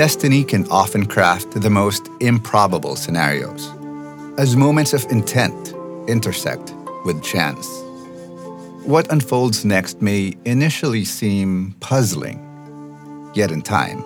[0.00, 3.68] destiny can often craft the most improbable scenarios
[4.38, 5.74] as moments of intent
[6.08, 6.74] intersect
[7.04, 7.68] with chance.
[8.86, 12.38] What unfolds next may initially seem puzzling,
[13.34, 14.02] yet in time,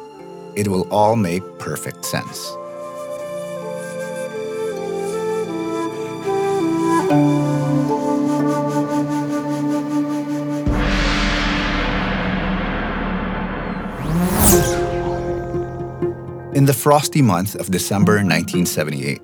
[0.57, 2.51] it will all make perfect sense.
[16.65, 19.21] In the frosty month of December 1978,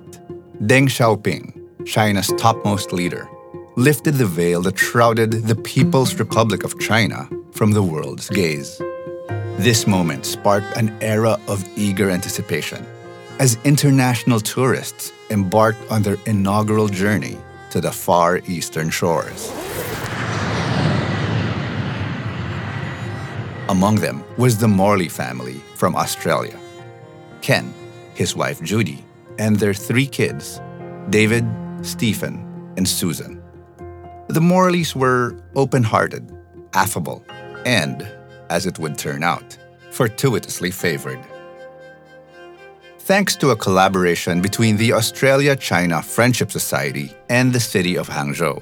[0.61, 3.27] Deng Xiaoping, China's topmost leader,
[3.75, 8.79] lifted the veil that shrouded the People's Republic of China from the world's gaze.
[9.57, 12.85] This moment sparked an era of eager anticipation
[13.39, 17.39] as international tourists embarked on their inaugural journey
[17.71, 19.51] to the far eastern shores.
[23.67, 26.60] Among them was the Morley family from Australia.
[27.41, 27.73] Ken,
[28.13, 29.03] his wife Judy,
[29.37, 30.61] and their three kids,
[31.09, 31.45] David,
[31.81, 33.41] Stephen, and Susan.
[34.27, 36.31] The Morleys were open hearted,
[36.73, 37.23] affable,
[37.65, 38.07] and,
[38.49, 39.57] as it would turn out,
[39.91, 41.19] fortuitously favored.
[42.99, 48.61] Thanks to a collaboration between the Australia China Friendship Society and the city of Hangzhou,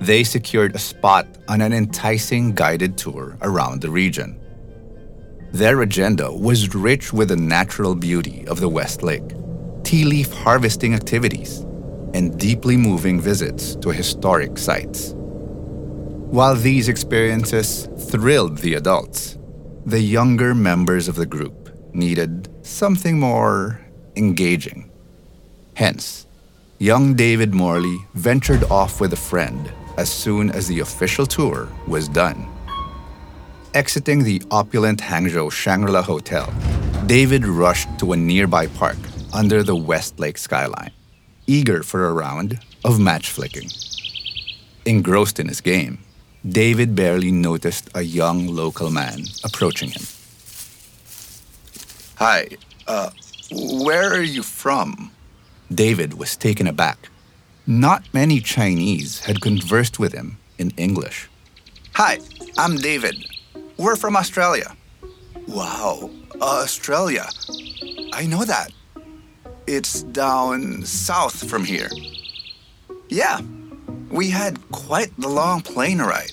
[0.00, 4.41] they secured a spot on an enticing guided tour around the region.
[5.52, 9.34] Their agenda was rich with the natural beauty of the West Lake,
[9.82, 11.58] tea leaf harvesting activities,
[12.14, 15.12] and deeply moving visits to historic sites.
[15.14, 19.36] While these experiences thrilled the adults,
[19.84, 23.78] the younger members of the group needed something more
[24.16, 24.90] engaging.
[25.74, 26.26] Hence,
[26.78, 32.08] young David Morley ventured off with a friend as soon as the official tour was
[32.08, 32.51] done.
[33.74, 36.52] Exiting the opulent Hangzhou Shangri-La Hotel,
[37.06, 38.98] David rushed to a nearby park
[39.32, 40.90] under the West Lake skyline,
[41.46, 43.70] eager for a round of match flicking.
[44.84, 46.00] Engrossed in his game,
[46.46, 50.02] David barely noticed a young local man approaching him.
[52.16, 52.48] Hi,
[52.86, 53.08] uh,
[53.50, 55.10] where are you from?
[55.74, 57.08] David was taken aback.
[57.66, 61.30] Not many Chinese had conversed with him in English.
[61.94, 62.18] Hi,
[62.58, 63.31] I'm David.
[63.82, 64.76] We're from Australia.
[65.48, 66.08] Wow,
[66.40, 67.26] Australia.
[68.12, 68.70] I know that.
[69.66, 71.90] It's down south from here.
[73.08, 73.40] Yeah,
[74.08, 76.30] we had quite the long plane ride.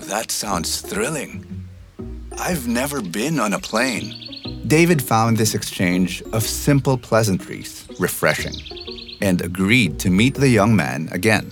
[0.00, 1.66] That sounds thrilling.
[2.36, 4.12] I've never been on a plane.
[4.66, 8.60] David found this exchange of simple pleasantries refreshing
[9.22, 11.50] and agreed to meet the young man again.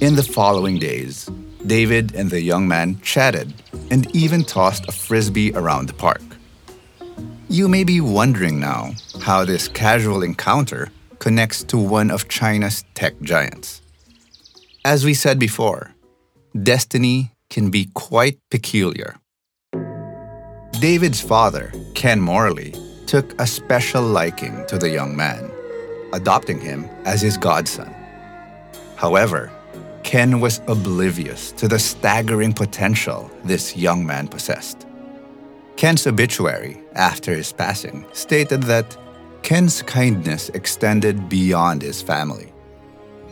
[0.00, 1.28] In the following days,
[1.66, 3.52] David and the young man chatted
[3.90, 6.22] and even tossed a frisbee around the park.
[7.48, 8.92] You may be wondering now
[9.22, 13.82] how this casual encounter connects to one of China's tech giants.
[14.84, 15.92] As we said before,
[16.62, 19.16] destiny can be quite peculiar.
[20.80, 22.74] David's father, Ken Morley,
[23.06, 25.50] took a special liking to the young man,
[26.12, 27.92] adopting him as his godson.
[28.96, 29.50] However,
[30.02, 34.86] Ken was oblivious to the staggering potential this young man possessed.
[35.76, 38.96] Ken's obituary, after his passing, stated that
[39.42, 42.52] Ken's kindness extended beyond his family,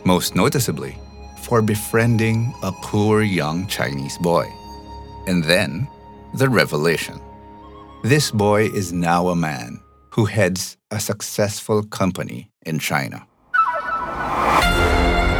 [0.03, 0.97] most noticeably
[1.43, 4.45] for befriending a poor young Chinese boy.
[5.27, 5.87] And then,
[6.33, 7.19] the revelation.
[8.03, 9.79] This boy is now a man
[10.11, 13.25] who heads a successful company in China.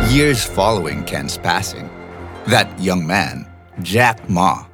[0.10, 1.88] Years following Ken's passing,
[2.48, 3.48] that young man,
[3.84, 4.66] Jack Ma,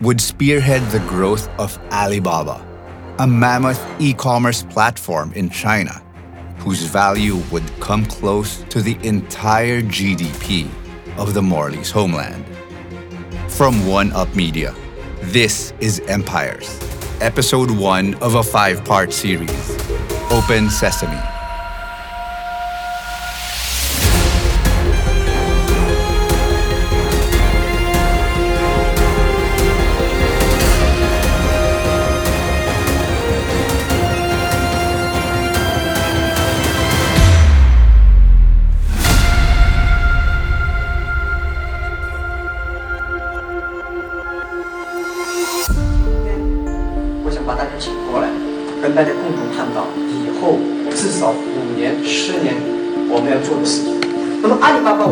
[0.00, 2.66] would spearhead the growth of Alibaba,
[3.18, 6.02] a mammoth e commerce platform in China
[6.60, 10.70] whose value would come close to the entire GDP
[11.18, 12.46] of the Morley's homeland.
[13.48, 14.74] From One Up Media,
[15.20, 16.80] this is Empires,
[17.20, 19.70] episode one of a five part series
[20.30, 21.37] Open Sesame.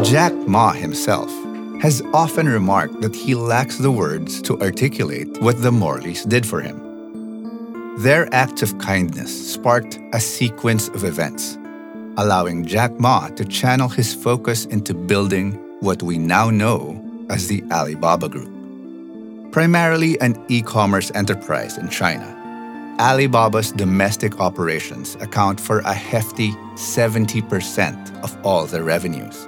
[0.04, 1.30] Jack Ma himself
[1.80, 6.60] has often remarked that he lacks the words to articulate what the Morleys did for
[6.60, 6.82] him.
[7.98, 11.56] Their acts of kindness sparked a sequence of events,
[12.16, 17.62] allowing Jack Ma to channel his focus into building what we now know as the
[17.70, 18.52] Alibaba Group.
[19.52, 22.35] Primarily an e commerce enterprise in China,
[22.98, 29.46] Alibaba's domestic operations account for a hefty 70% of all their revenues,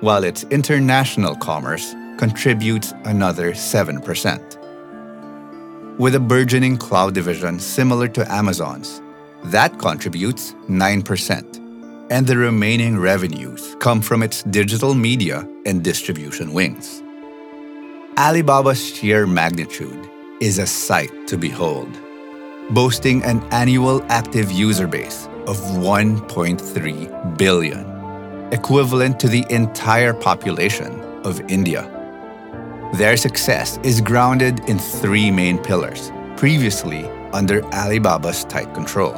[0.00, 5.98] while its international commerce contributes another 7%.
[5.98, 9.00] With a burgeoning cloud division similar to Amazon's,
[9.44, 17.02] that contributes 9%, and the remaining revenues come from its digital media and distribution wings.
[18.18, 20.06] Alibaba's sheer magnitude
[20.42, 21.88] is a sight to behold
[22.70, 31.40] boasting an annual active user base of 1.3 billion, equivalent to the entire population of
[31.50, 31.90] India.
[32.94, 39.14] Their success is grounded in three main pillars, previously under Alibaba's tight control.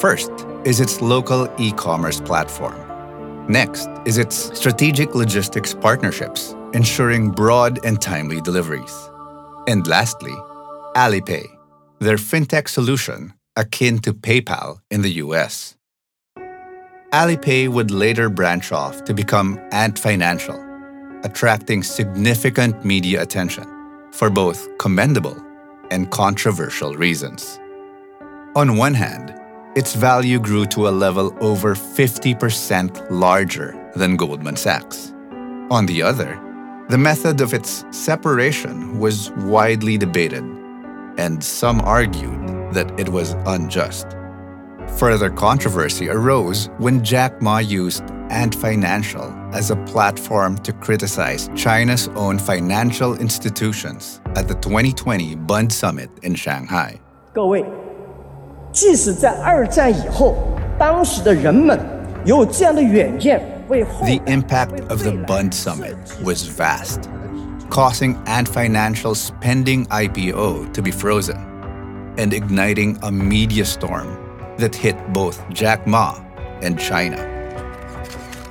[0.00, 0.30] First
[0.64, 2.86] is its local e commerce platform.
[3.48, 9.10] Next is its strategic logistics partnerships, ensuring broad and timely deliveries.
[9.66, 10.34] And lastly,
[10.96, 11.59] Alipay
[12.00, 15.76] their fintech solution akin to PayPal in the US.
[17.12, 20.58] Alipay would later branch off to become Ant Financial,
[21.24, 23.66] attracting significant media attention
[24.12, 25.36] for both commendable
[25.90, 27.58] and controversial reasons.
[28.56, 29.34] On one hand,
[29.76, 35.12] its value grew to a level over 50% larger than Goldman Sachs.
[35.70, 36.40] On the other,
[36.88, 40.59] the method of its separation was widely debated
[41.17, 44.07] and some argued that it was unjust.
[44.97, 52.07] Further controversy arose when Jack Ma used Ant Financial as a platform to criticize China's
[52.15, 56.99] own financial institutions at the 2020 Bund Summit in Shanghai.
[57.33, 57.65] 各位，
[58.71, 60.35] 即使在二战以后，
[60.77, 61.79] 当时的人们
[62.25, 67.01] 有这样的远见，为后 The impact of the Bund Summit was vast
[67.70, 71.38] causing Ant Financial's pending IPO to be frozen
[72.18, 74.18] and igniting a media storm
[74.58, 76.20] that hit both Jack Ma
[76.60, 77.16] and China.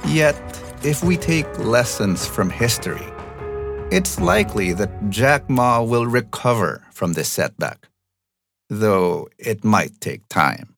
[0.08, 0.36] Yet,
[0.84, 3.06] if we take lessons from history,
[3.92, 7.90] it's likely that Jack Ma will recover from this setback,
[8.70, 10.76] though it might take time.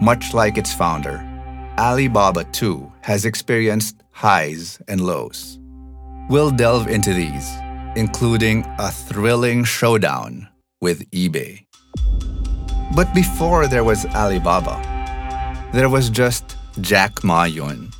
[0.00, 1.22] Much like its founder,
[1.78, 5.58] Alibaba too has experienced highs and lows.
[6.28, 7.50] We'll delve into these,
[7.96, 10.48] including a thrilling showdown
[10.80, 11.66] with eBay.
[12.94, 14.78] But before there was Alibaba,
[15.72, 17.90] there was just Jack Ma Yun,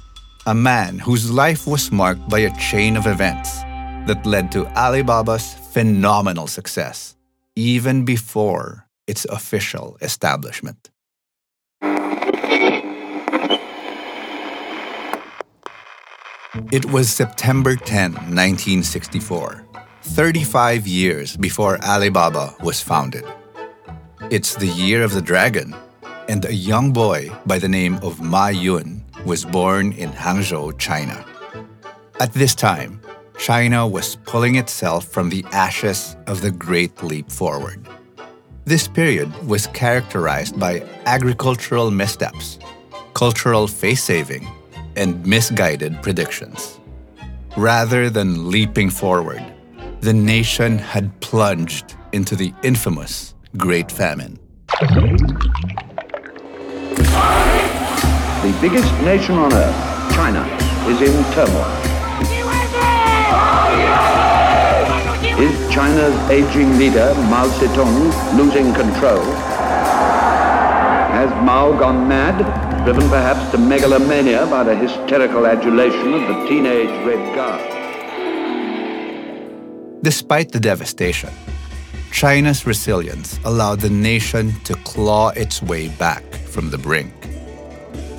[0.46, 3.60] a man whose life was marked by a chain of events
[4.06, 7.16] that led to Alibaba's phenomenal success,
[7.56, 10.91] even before its official establishment.
[16.70, 19.64] It was September 10, 1964,
[20.02, 23.24] 35 years before Alibaba was founded.
[24.30, 25.74] It's the year of the dragon,
[26.28, 31.24] and a young boy by the name of Ma Yun was born in Hangzhou, China.
[32.20, 33.00] At this time,
[33.38, 37.88] China was pulling itself from the ashes of the Great Leap Forward.
[38.66, 42.58] This period was characterized by agricultural missteps,
[43.14, 44.46] cultural face saving,
[44.96, 46.78] and misguided predictions.
[47.56, 49.42] Rather than leaping forward,
[50.00, 54.38] the nation had plunged into the infamous Great Famine.
[58.42, 60.44] The biggest nation on earth, China,
[60.88, 61.78] is in turmoil.
[65.38, 69.22] Is China's aging leader, Mao Zedong, losing control?
[71.12, 72.61] Has Mao gone mad?
[72.84, 77.62] Driven perhaps to megalomania by the hysterical adulation of the teenage Red Guard.
[80.02, 81.30] Despite the devastation,
[82.10, 87.14] China's resilience allowed the nation to claw its way back from the brink.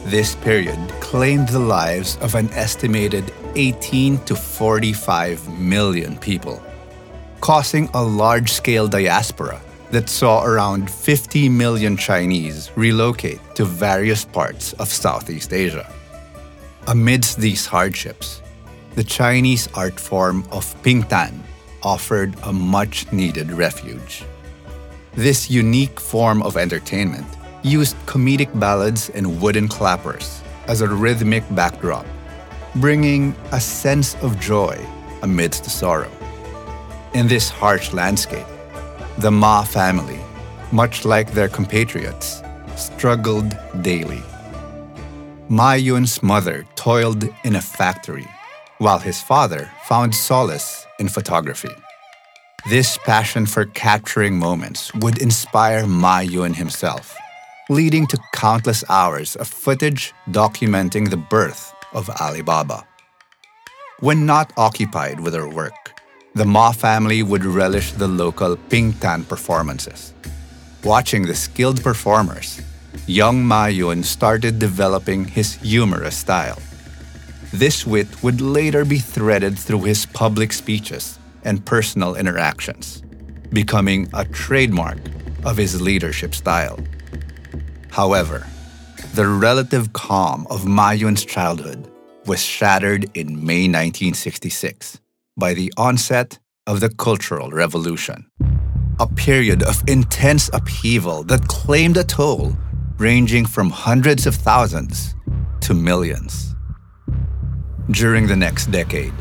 [0.05, 6.63] This period claimed the lives of an estimated 18 to 45 million people,
[7.41, 9.61] causing a large scale diaspora
[9.93, 15.87] that saw around 50 million Chinese relocate to various parts of Southeast Asia.
[16.87, 18.41] Amidst these hardships,
[18.95, 21.39] the Chinese art form of Pingtan
[21.83, 24.23] offered a much needed refuge.
[25.13, 27.27] This unique form of entertainment
[27.61, 32.07] used comedic ballads and wooden clappers as a rhythmic backdrop,
[32.77, 34.75] bringing a sense of joy
[35.21, 36.11] amidst the sorrow.
[37.13, 38.47] In this harsh landscape,
[39.17, 40.19] the Ma family
[40.73, 42.41] much like their compatriots,
[42.75, 44.23] struggled daily.
[45.49, 48.27] Ma Yun's mother toiled in a factory,
[48.79, 51.69] while his father found solace in photography.
[52.67, 57.15] This passion for capturing moments would inspire Ma Yun himself,
[57.69, 62.83] leading to countless hours of footage documenting the birth of Alibaba.
[63.99, 65.82] When not occupied with her work,
[66.35, 70.13] the Ma family would relish the local Pingtan performances.
[70.83, 72.59] Watching the skilled performers,
[73.05, 76.57] young Ma Yun started developing his humorous style.
[77.53, 83.03] This wit would later be threaded through his public speeches and personal interactions,
[83.51, 84.97] becoming a trademark
[85.45, 86.79] of his leadership style.
[87.91, 88.47] However,
[89.13, 91.87] the relative calm of Ma Yun's childhood
[92.25, 95.02] was shattered in May 1966
[95.37, 98.27] by the onset of the Cultural Revolution,
[98.99, 102.55] a period of intense upheaval that claimed a toll
[102.97, 105.15] ranging from hundreds of thousands
[105.61, 106.55] to millions.
[107.91, 109.13] During the next decade,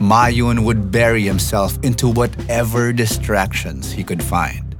[0.00, 4.76] Ma Yun would bury himself into whatever distractions he could find,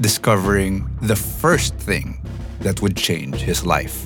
[0.00, 2.20] discovering the first thing
[2.60, 4.04] that would change his life.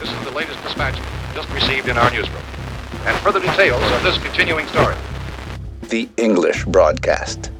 [0.00, 0.98] This is the latest dispatch
[1.34, 2.42] just received in our newsroom.
[3.06, 4.96] And further details of this continuing story.
[5.88, 7.50] The English broadcast.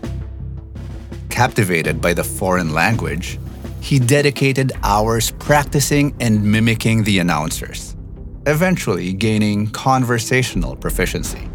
[1.30, 3.38] Captivated by the foreign language,
[3.80, 7.96] he dedicated hours practicing and mimicking the announcers
[8.46, 11.48] eventually gaining conversational proficiency.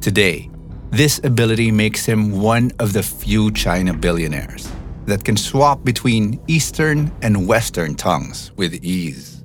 [0.00, 0.50] Today,
[0.90, 4.70] this ability makes him one of the few China billionaires
[5.04, 9.37] that can swap between Eastern and Western tongues with ease.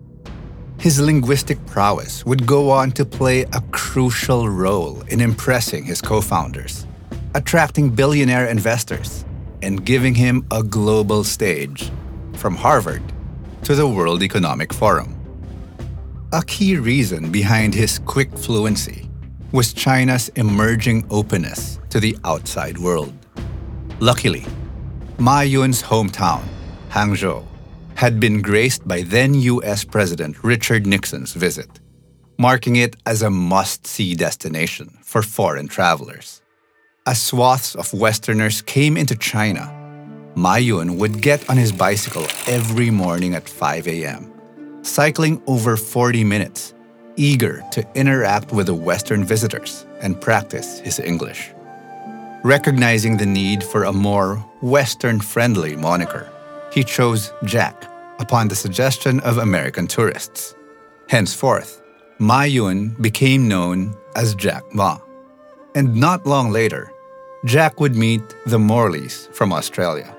[0.83, 6.19] His linguistic prowess would go on to play a crucial role in impressing his co
[6.19, 6.85] founders,
[7.35, 9.23] attracting billionaire investors,
[9.61, 11.89] and giving him a global stage
[12.33, 13.01] from Harvard
[13.63, 15.15] to the World Economic Forum.
[16.33, 19.09] A key reason behind his quick fluency
[19.53, 23.13] was China's emerging openness to the outside world.
[24.01, 24.45] Luckily,
[25.17, 26.43] Ma Yun's hometown,
[26.89, 27.47] Hangzhou,
[28.03, 31.79] had been graced by then US President Richard Nixon's visit,
[32.37, 36.41] marking it as a must see destination for foreign travelers.
[37.07, 39.63] As swaths of Westerners came into China,
[40.35, 44.29] Ma Yun would get on his bicycle every morning at 5 a.m
[44.81, 46.73] cycling over 40 minutes,
[47.15, 51.51] eager to interact with the Western visitors and practice his English.
[52.43, 56.29] Recognizing the need for a more Western friendly moniker,
[56.73, 57.92] he chose Jack
[58.23, 60.55] upon the suggestion of American tourists.
[61.09, 61.81] Henceforth,
[62.17, 64.97] Ma Yun became known as Jack Ma.
[65.75, 66.91] And not long later,
[67.45, 70.09] Jack would meet the Morleys from Australia.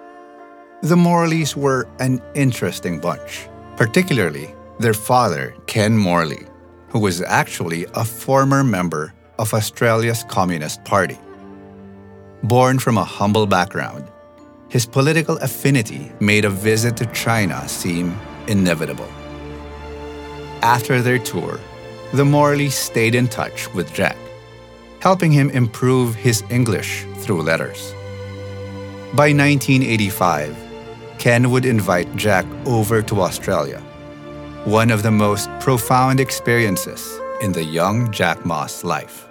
[0.83, 6.47] The Morleys were an interesting bunch particularly their father, Ken Morley,
[6.89, 11.19] who was actually a former member of Australia's Communist Party.
[12.43, 14.05] Born from a humble background,
[14.69, 19.09] his political affinity made a visit to China seem inevitable.
[20.63, 21.61] After their tour,
[22.13, 24.17] the Morleys stayed in touch with Jack,
[25.01, 27.93] helping him improve his English through letters.
[29.15, 30.57] By 1985,
[31.19, 33.81] Ken would invite Jack over to Australia,
[34.65, 39.29] one of the most profound experiences in the young Jack Ma's life.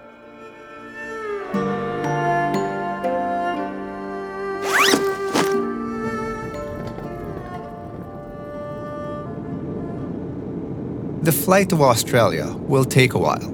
[11.23, 13.47] The flight to Australia will take a while.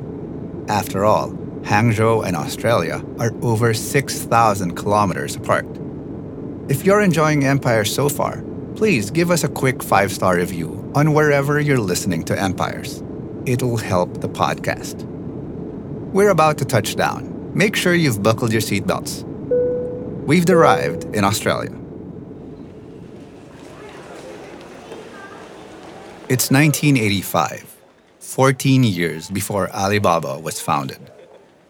[0.70, 5.68] After all, Hangzhou and Australia are over 6,000 kilometers apart.
[6.68, 8.42] If you're enjoying Empire so far,
[8.76, 13.04] please give us a quick five star review on wherever you're listening to Empires.
[13.46, 15.04] It'll help the podcast.
[16.12, 17.52] We're about to touch down.
[17.54, 19.24] Make sure you've buckled your seatbelts.
[20.26, 21.79] We've arrived in Australia.
[26.30, 27.76] It's 1985,
[28.20, 31.00] 14 years before Alibaba was founded.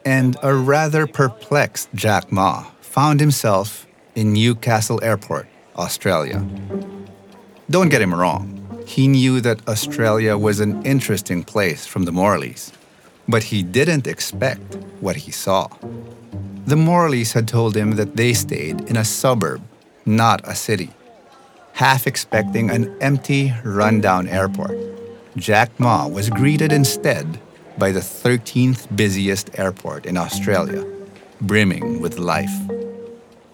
[0.03, 5.47] And a rather perplexed Jack Ma found himself in Newcastle Airport,
[5.77, 6.45] Australia.
[7.69, 12.73] Don't get him wrong, he knew that Australia was an interesting place from the Morleys,
[13.29, 15.69] but he didn't expect what he saw.
[16.65, 19.61] The Morleys had told him that they stayed in a suburb,
[20.05, 20.91] not a city.
[21.79, 24.77] Half expecting an empty, rundown airport,
[25.37, 27.39] Jack Ma was greeted instead
[27.77, 30.85] by the 13th busiest airport in Australia,
[31.39, 32.51] brimming with life.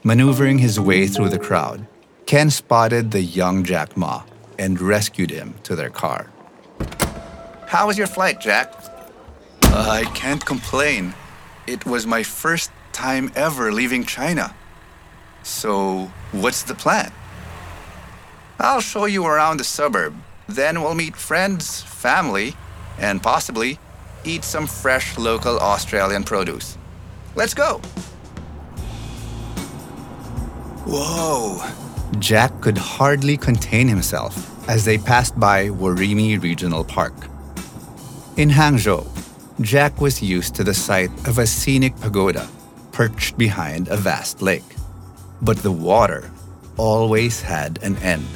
[0.04, 1.86] Maneuvering his way through the crowd,
[2.26, 4.24] Ken spotted the young Jack Ma
[4.58, 6.32] and rescued him to their car.
[7.68, 8.74] How was your flight, Jack?
[9.62, 11.14] I can't complain.
[11.68, 14.56] It was my first time ever leaving China.
[15.44, 17.12] So, what's the plan?
[18.60, 20.16] I'll show you around the suburb.
[20.48, 22.56] Then we'll meet friends, family,
[22.98, 23.80] and possibly
[24.24, 26.78] eat some fresh local Australian produce.
[27.36, 27.82] Let's go!
[30.86, 31.64] Whoa!
[32.20, 37.14] Jack could hardly contain himself as they passed by Worimi Regional Park.
[38.38, 39.06] In Hangzhou,
[39.62, 42.48] Jack was used to the sight of a scenic pagoda
[42.92, 44.64] perched behind a vast lake.
[45.42, 46.32] But the water
[46.78, 48.28] always had an end.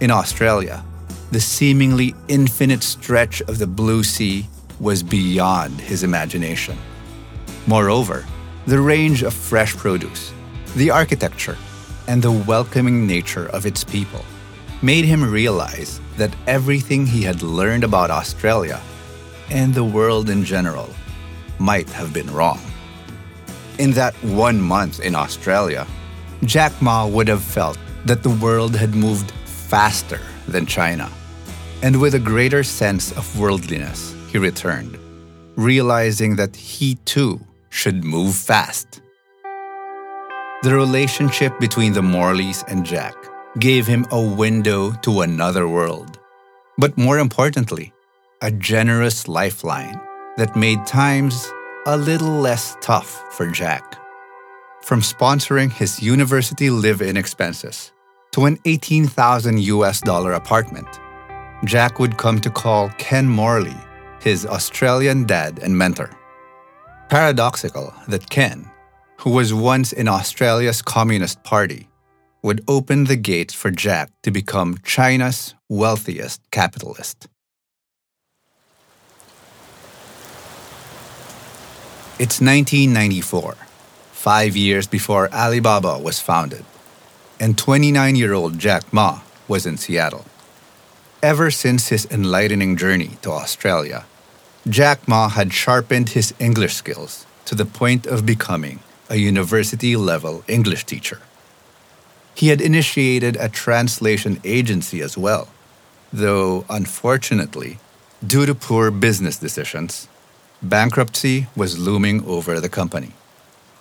[0.00, 0.84] In Australia,
[1.32, 4.46] the seemingly infinite stretch of the blue sea
[4.78, 6.78] was beyond his imagination.
[7.66, 8.24] Moreover,
[8.68, 10.32] the range of fresh produce,
[10.76, 11.58] the architecture,
[12.06, 14.24] and the welcoming nature of its people
[14.82, 18.80] made him realize that everything he had learned about Australia
[19.50, 20.88] and the world in general
[21.58, 22.60] might have been wrong.
[23.78, 25.88] In that one month in Australia,
[26.44, 29.32] Jack Ma would have felt that the world had moved
[29.68, 31.10] faster than China.
[31.82, 34.98] And with a greater sense of worldliness, he returned,
[35.56, 39.02] realizing that he too should move fast.
[40.62, 43.14] The relationship between the Morleys and Jack
[43.58, 46.18] gave him a window to another world.
[46.78, 47.92] But more importantly,
[48.42, 50.00] a generous lifeline
[50.36, 51.52] that made times
[51.86, 53.98] a little less tough for Jack.
[54.82, 57.92] From sponsoring his university live in expenses
[58.38, 60.86] to an 18,000 US dollar apartment,
[61.64, 63.74] Jack would come to call Ken Morley
[64.20, 66.10] his Australian dad and mentor.
[67.08, 68.70] Paradoxical that Ken,
[69.16, 71.88] who was once in Australia's Communist Party,
[72.44, 77.26] would open the gates for Jack to become China's wealthiest capitalist.
[82.20, 83.56] It's 1994,
[84.12, 86.64] five years before Alibaba was founded,
[87.40, 90.24] and 29 year old Jack Ma was in Seattle.
[91.22, 94.06] Ever since his enlightening journey to Australia,
[94.68, 100.44] Jack Ma had sharpened his English skills to the point of becoming a university level
[100.46, 101.20] English teacher.
[102.34, 105.48] He had initiated a translation agency as well,
[106.12, 107.78] though unfortunately,
[108.24, 110.08] due to poor business decisions,
[110.62, 113.12] bankruptcy was looming over the company.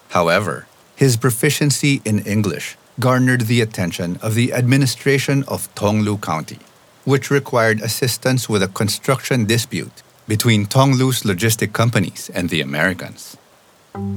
[0.10, 6.60] However, his proficiency in English garnered the attention of the administration of Tonglu County,
[7.06, 13.38] which required assistance with a construction dispute between Tonglu's logistic companies and the Americans.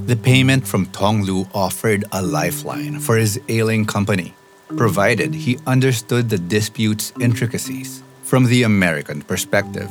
[0.06, 4.34] The payment from Tonglu offered a lifeline for his ailing company,
[4.76, 9.90] provided he understood the dispute's intricacies from the American perspective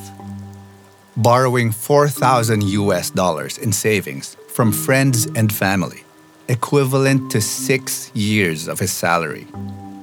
[1.20, 6.04] borrowing 4,000 US dollars in savings from friends and family,
[6.50, 9.48] equivalent to six years of his salary.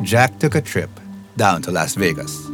[0.02, 0.90] Jack took a trip
[1.36, 2.48] down to Las Vegas.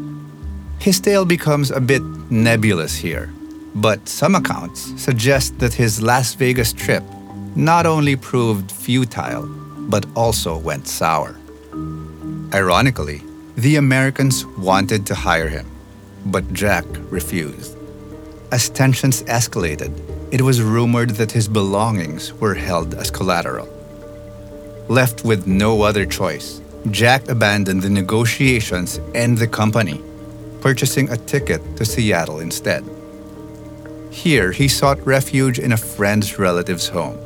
[0.81, 3.31] His tale becomes a bit nebulous here,
[3.75, 7.05] but some accounts suggest that his Las Vegas trip
[7.55, 9.47] not only proved futile,
[9.89, 11.37] but also went sour.
[12.55, 13.23] Ironically,
[13.57, 15.67] the Americans wanted to hire him,
[16.27, 17.77] but Jack refused.
[18.51, 19.93] As tensions escalated,
[20.33, 23.69] it was rumored that his belongings were held as collateral.
[24.89, 30.03] Left with no other choice, Jack abandoned the negotiations and the company,
[30.61, 32.85] purchasing a ticket to Seattle instead.
[34.11, 37.17] Here, he sought refuge in a friend's relative's home,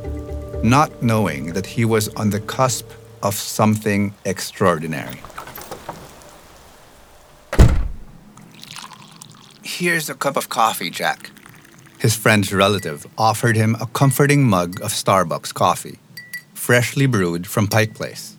[0.63, 2.89] not knowing that he was on the cusp
[3.23, 5.21] of something extraordinary.
[9.63, 11.31] Here's a cup of coffee, Jack.
[11.99, 15.99] His friend's relative offered him a comforting mug of Starbucks coffee,
[16.57, 18.37] freshly brewed from Pike Place.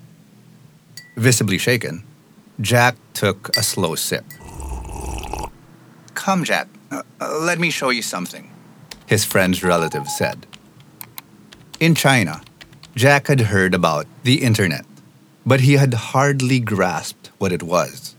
[1.15, 2.03] Visibly shaken,
[2.59, 4.25] Jack took a slow sip.
[6.13, 8.51] Come, Jack, uh, let me show you something,
[9.05, 10.45] his friend's relative said.
[11.79, 12.41] In China,
[12.95, 14.85] Jack had heard about the internet,
[15.45, 18.15] but he had hardly grasped what it was.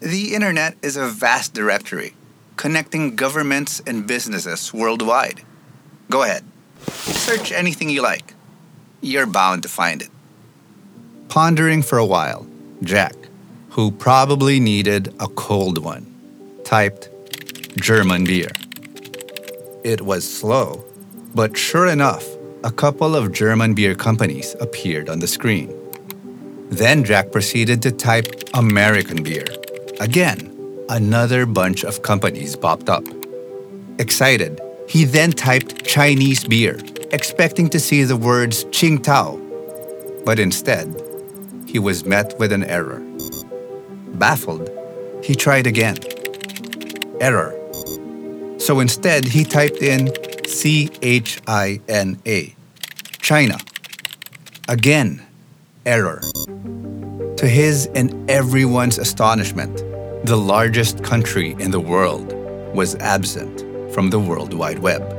[0.00, 2.14] The internet is a vast directory
[2.56, 5.42] connecting governments and businesses worldwide.
[6.10, 6.44] Go ahead,
[6.88, 8.33] search anything you like.
[9.04, 10.08] You're bound to find it.
[11.28, 12.46] Pondering for a while,
[12.82, 13.14] Jack,
[13.68, 16.06] who probably needed a cold one,
[16.64, 17.10] typed
[17.76, 18.48] German beer.
[19.84, 20.86] It was slow,
[21.34, 22.26] but sure enough,
[22.64, 25.68] a couple of German beer companies appeared on the screen.
[26.70, 29.44] Then Jack proceeded to type American beer.
[30.00, 30.50] Again,
[30.88, 33.04] another bunch of companies popped up.
[33.98, 36.78] Excited, he then typed Chinese beer,
[37.14, 40.24] expecting to see the words Tsingtao.
[40.24, 40.88] But instead,
[41.66, 43.00] he was met with an error.
[44.14, 44.68] Baffled,
[45.22, 45.96] he tried again.
[47.20, 47.54] Error.
[48.58, 50.12] So instead, he typed in
[50.46, 52.54] C H I N A,
[53.20, 53.58] China.
[54.68, 55.22] Again,
[55.86, 56.20] error.
[57.36, 59.76] To his and everyone's astonishment,
[60.26, 62.32] the largest country in the world
[62.74, 63.60] was absent
[63.92, 65.13] from the World Wide Web.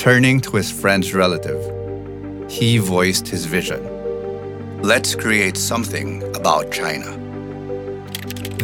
[0.00, 1.60] Turning to his friend's relative,
[2.50, 3.82] he voiced his vision.
[4.80, 7.18] Let's create something about China.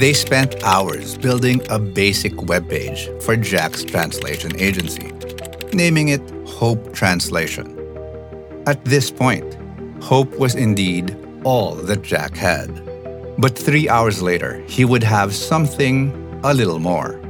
[0.00, 5.12] They spent hours building a basic web page for Jack's translation agency,
[5.74, 7.68] naming it Hope Translation.
[8.66, 9.58] At this point,
[10.02, 12.70] hope was indeed all that Jack had.
[13.36, 17.20] But three hours later, he would have something a little more.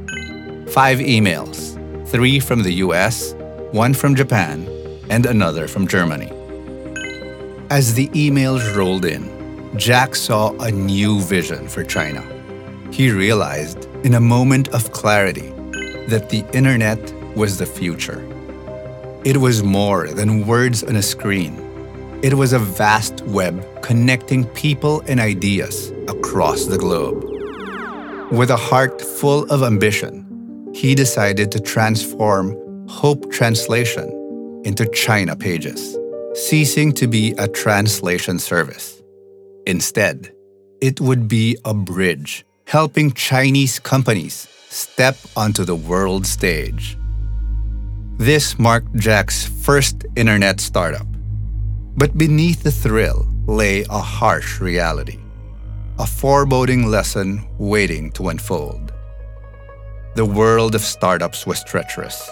[0.69, 1.75] Five emails,
[2.07, 3.33] three from the US,
[3.71, 4.67] one from Japan,
[5.09, 6.31] and another from Germany.
[7.69, 12.23] As the emails rolled in, Jack saw a new vision for China.
[12.91, 15.49] He realized, in a moment of clarity,
[16.07, 16.99] that the internet
[17.35, 18.25] was the future.
[19.25, 21.63] It was more than words on a screen.
[22.23, 27.23] It was a vast web connecting people and ideas across the globe.
[28.31, 30.23] With a heart full of ambition,
[30.73, 32.55] he decided to transform
[32.89, 35.97] Hope Translation into China Pages
[36.33, 39.01] ceasing to be a translation service.
[39.65, 40.31] Instead,
[40.81, 46.97] it would be a bridge helping Chinese companies step onto the world stage.
[48.17, 51.07] This marked Jack's first internet startup.
[51.97, 55.19] But beneath the thrill lay a harsh reality,
[55.97, 58.93] a foreboding lesson waiting to unfold.
[60.15, 62.29] The world of startups was treacherous,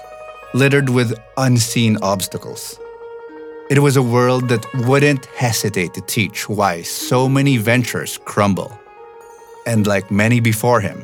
[0.55, 2.79] littered with unseen obstacles
[3.67, 8.79] it was a world that wouldn't hesitate to teach why so many ventures crumble.
[9.65, 11.03] And like many before him,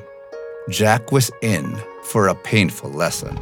[0.69, 3.33] Jack was in for a painful lesson.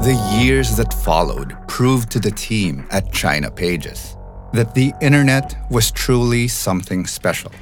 [0.00, 4.16] The years that followed proved to the team at China Pages
[4.54, 7.52] that the internet was truly something special.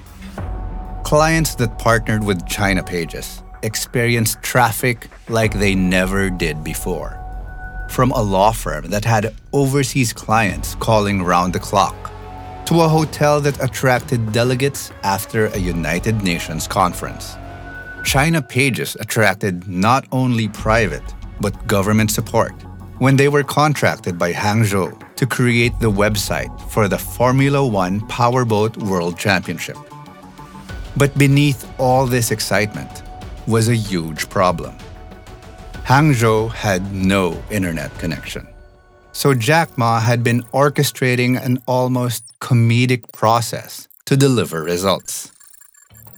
[1.04, 7.20] Clients that partnered with China Pages experienced traffic like they never did before.
[7.90, 12.10] From a law firm that had overseas clients calling round the clock,
[12.64, 17.36] to a hotel that attracted delegates after a United Nations conference.
[18.02, 21.04] China Pages attracted not only private,
[21.38, 22.54] but government support
[22.98, 28.78] when they were contracted by Hangzhou to create the website for the Formula One Powerboat
[28.78, 29.76] World Championship.
[30.96, 33.02] But beneath all this excitement,
[33.46, 34.76] was a huge problem.
[35.84, 38.46] Hangzhou had no internet connection.
[39.12, 45.30] So Jack Ma had been orchestrating an almost comedic process to deliver results.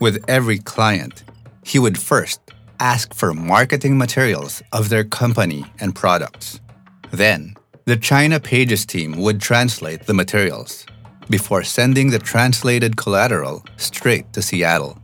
[0.00, 1.24] With every client,
[1.64, 2.40] he would first
[2.78, 6.60] ask for marketing materials of their company and products.
[7.10, 10.86] Then, the China Pages team would translate the materials
[11.28, 14.98] before sending the translated collateral straight to Seattle.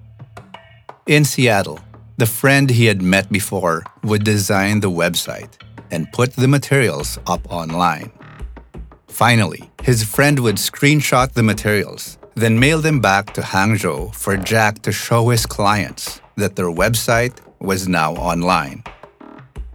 [1.07, 1.81] In Seattle,
[2.17, 5.51] the friend he had met before would design the website
[5.91, 8.11] and put the materials up online.
[9.09, 14.83] Finally, his friend would screenshot the materials, then mail them back to Hangzhou for Jack
[14.83, 18.83] to show his clients that their website was now online.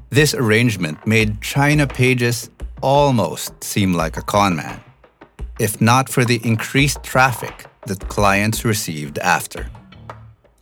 [0.10, 2.50] This arrangement made China Pages
[2.82, 4.80] almost seem like a conman,
[5.60, 9.70] if not for the increased traffic that clients received after.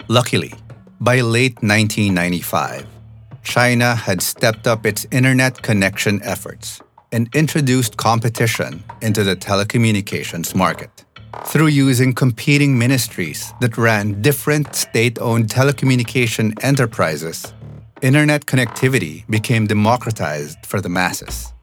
[0.08, 0.54] Luckily,
[1.00, 2.86] by late 1995,
[3.44, 6.82] China had stepped up its internet connection efforts
[7.12, 11.06] and introduced competition into the telecommunications market.
[11.46, 17.54] Through using competing ministries that ran different state owned telecommunication enterprises,
[18.02, 21.54] internet connectivity became democratized for the masses.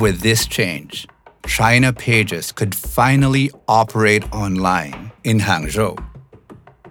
[0.00, 1.06] With this change,
[1.46, 5.98] China Pages could finally operate online in Hangzhou.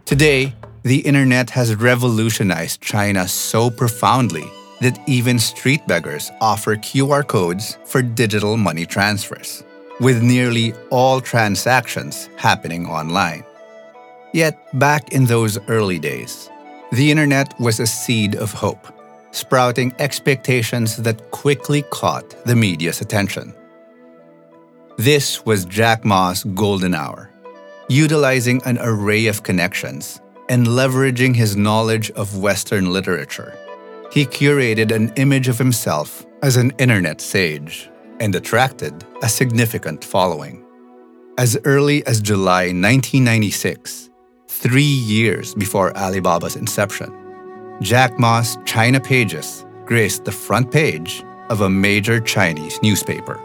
[0.06, 4.46] Today, the internet has revolutionized China so profoundly
[4.82, 9.64] that even street beggars offer QR codes for digital money transfers,
[10.00, 13.44] with nearly all transactions happening online.
[14.34, 16.50] Yet, back in those early days,
[16.92, 18.88] the internet was a seed of hope,
[19.32, 23.54] sprouting expectations that quickly caught the media's attention.
[24.98, 27.30] This was Jack Ma's golden hour,
[27.88, 33.58] utilizing an array of connections and leveraging his knowledge of Western literature.
[34.12, 40.64] He curated an image of himself as an internet sage and attracted a significant following.
[41.38, 44.10] As early as July 1996,
[44.50, 47.12] three years before Alibaba's inception,
[47.82, 53.40] Jack Ma's China Pages graced the front page of a major Chinese newspaper.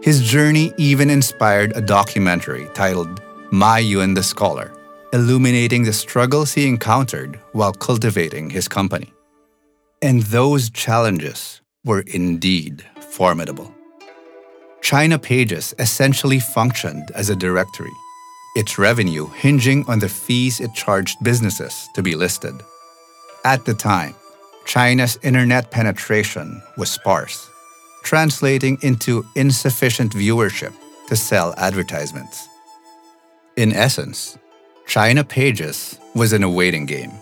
[0.00, 4.72] His journey even inspired a documentary titled Ma Yun the Scholar,
[5.12, 9.12] illuminating the struggles he encountered while cultivating his company.
[10.00, 13.74] And those challenges were indeed formidable.
[14.82, 17.92] China Pages essentially functioned as a directory,
[18.54, 22.54] its revenue hinging on the fees it charged businesses to be listed.
[23.44, 24.14] At the time,
[24.64, 27.50] China's internet penetration was sparse,
[28.02, 30.72] translating into insufficient viewership
[31.08, 32.48] to sell advertisements.
[33.56, 34.38] In essence,
[34.86, 37.12] China Pages was in a waiting game,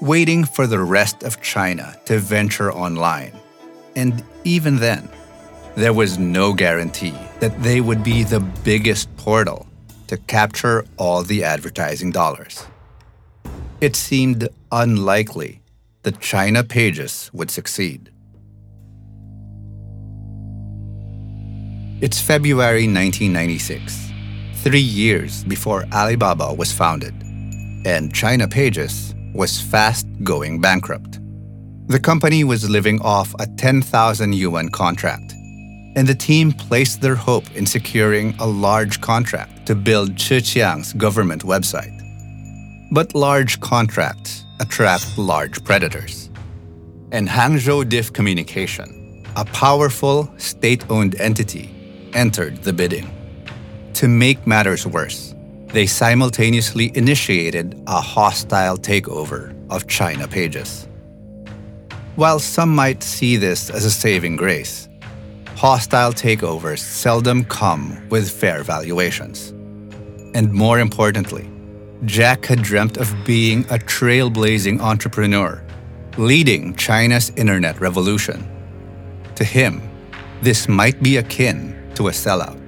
[0.00, 3.32] waiting for the rest of China to venture online.
[3.96, 5.08] And even then,
[5.76, 9.66] there was no guarantee that they would be the biggest portal
[10.06, 12.66] to capture all the advertising dollars
[13.80, 15.60] it seemed unlikely
[16.02, 18.10] that China Pages would succeed.
[22.00, 24.12] It's February 1996,
[24.62, 27.12] three years before Alibaba was founded,
[27.84, 31.18] and China Pages was fast going bankrupt.
[31.88, 35.32] The company was living off a 10,000 yuan contract,
[35.96, 41.42] and the team placed their hope in securing a large contract to build Zhejiang's government
[41.42, 41.98] website.
[42.92, 46.30] But large contracts attract large predators.
[47.10, 51.74] And Hangzhou Diff Communication, a powerful state owned entity,
[52.14, 53.10] entered the bidding.
[53.94, 55.34] To make matters worse,
[55.72, 60.88] they simultaneously initiated a hostile takeover of China Pages.
[62.16, 64.88] While some might see this as a saving grace,
[65.56, 69.50] hostile takeovers seldom come with fair valuations.
[70.34, 71.50] And more importantly,
[72.04, 75.62] Jack had dreamt of being a trailblazing entrepreneur,
[76.16, 78.46] leading China's internet revolution.
[79.34, 79.82] To him,
[80.40, 82.58] this might be akin to a sellout.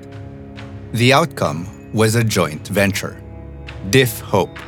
[0.93, 3.23] The outcome was a joint venture,
[3.90, 4.59] Diff Hope,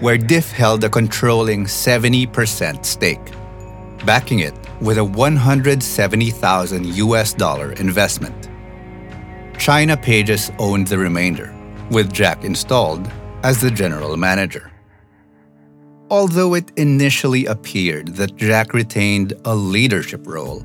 [0.00, 3.32] where Diff held a controlling 70% stake,
[4.04, 8.48] backing it with a 170,000 US dollar investment.
[9.58, 11.52] China Pages owned the remainder,
[11.90, 13.10] with Jack installed
[13.42, 14.70] as the general manager.
[16.10, 20.64] Although it initially appeared that Jack retained a leadership role,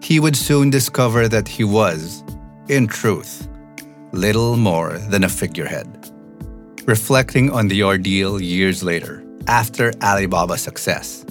[0.00, 2.22] he would soon discover that he was,
[2.68, 3.48] in truth,
[4.12, 5.86] little more than a figurehead.
[6.86, 11.24] Reflecting on the ordeal years later, after Alibaba's success,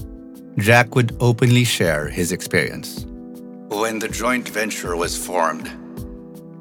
[0.57, 3.05] Jack would openly share his experience.
[3.69, 5.69] When the joint venture was formed,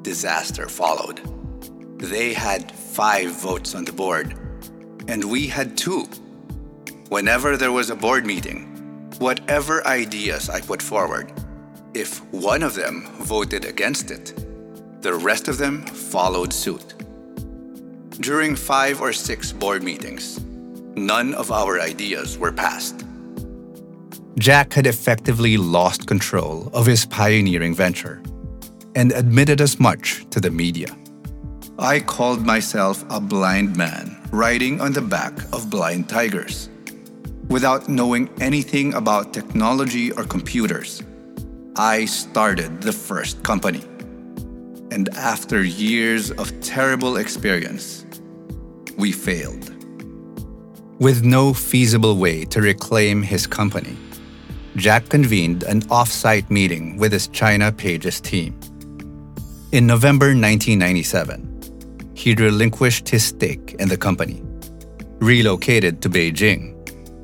[0.03, 1.21] disaster followed.
[1.99, 4.35] They had five votes on the board,
[5.07, 6.05] and we had two.
[7.09, 8.65] Whenever there was a board meeting,
[9.19, 11.33] whatever ideas I put forward,
[11.93, 14.46] if one of them voted against it,
[15.07, 16.93] the rest of them followed suit.
[18.19, 20.41] During five or six board meetings,
[20.97, 23.05] none of our ideas were passed.
[24.37, 28.21] Jack had effectively lost control of his pioneering venture
[28.95, 30.89] and admitted as much to the media.
[31.79, 36.67] I called myself a blind man riding on the back of blind tigers.
[37.47, 41.01] Without knowing anything about technology or computers,
[41.77, 43.85] I started the first company.
[44.97, 48.03] And after years of terrible experience,
[48.97, 49.69] we failed.
[50.99, 53.95] With no feasible way to reclaim his company,
[54.75, 58.59] Jack convened an off site meeting with his China Pages team.
[59.71, 64.41] In November 1997, he relinquished his stake in the company,
[65.19, 66.73] relocated to Beijing,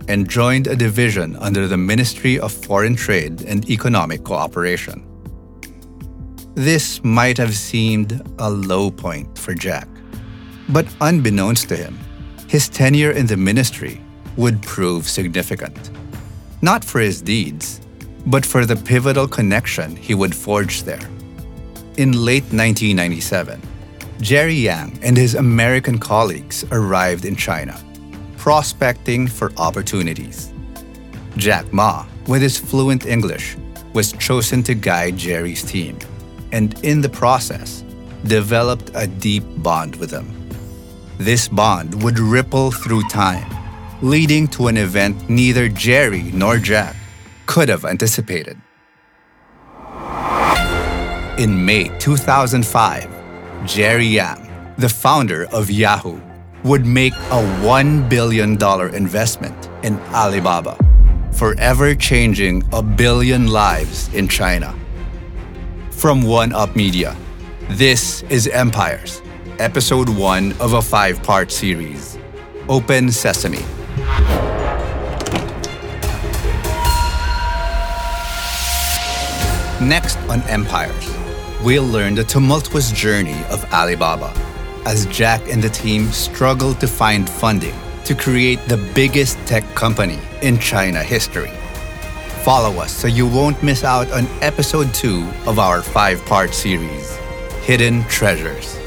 [0.08, 5.10] and joined a division under the Ministry of Foreign Trade and Economic Cooperation.
[6.56, 9.88] This might have seemed a low point for Jack,
[10.70, 11.98] but unbeknownst to him,
[12.48, 14.02] his tenure in the ministry
[14.38, 15.92] would prove significant.
[16.62, 17.82] Not for his deeds,
[18.26, 21.10] but for the pivotal connection he would forge there.
[21.98, 23.62] In late 1997,
[24.22, 27.80] Jerry Yang and his American colleagues arrived in China,
[28.38, 30.54] prospecting for opportunities.
[31.38, 33.58] Jack Ma with his fluent English,
[33.94, 35.98] was chosen to guide Jerry's team,
[36.54, 37.84] and in the process,
[38.26, 40.32] developed a deep bond with him.
[41.18, 43.50] This bond would ripple through time,
[44.02, 46.96] leading to an event neither Jerry nor Jack
[47.46, 48.58] could have anticipated.
[51.38, 56.22] In May 2005, Jerry Yang, the founder of Yahoo,
[56.64, 58.52] would make a $1 billion
[58.96, 60.78] investment in Alibaba,
[61.34, 64.74] forever changing a billion lives in China.
[66.04, 67.16] From One Up Media,
[67.70, 69.22] this is Empires,
[69.58, 72.18] episode one of a five part series
[72.68, 73.64] Open Sesame.
[79.80, 81.10] Next on Empires,
[81.64, 84.34] we'll learn the tumultuous journey of Alibaba
[84.86, 90.20] as Jack and the team struggle to find funding to create the biggest tech company
[90.42, 91.63] in China history.
[92.44, 97.16] Follow us so you won't miss out on episode 2 of our five part series,
[97.62, 98.78] Hidden Treasures.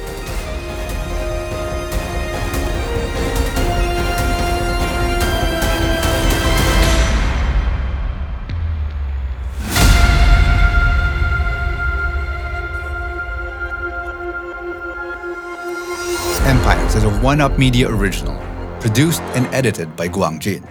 [16.44, 18.38] Empires is a One Up Media original,
[18.80, 20.62] produced and edited by Guang Jin,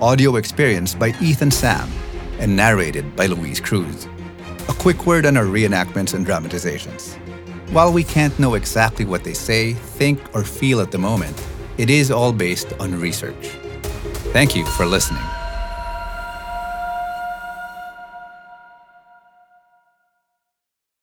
[0.00, 1.90] audio experienced by Ethan Sam,
[2.38, 4.06] and narrated by Louise Cruz.
[4.68, 7.14] A quick word on our reenactments and dramatizations.
[7.70, 11.40] While we can't know exactly what they say, think, or feel at the moment,
[11.76, 13.48] it is all based on research.
[14.32, 15.22] Thank you for listening.